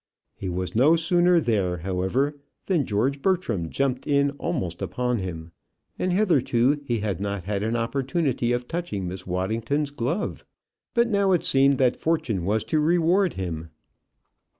[0.33, 5.51] He was no sooner there, however, than George Bertram jumped in almost upon him,
[5.99, 10.43] and hitherto he had not had an opportunity of touching Miss Waddington's glove.
[10.95, 13.69] But now it seemed that fortune was to reward him.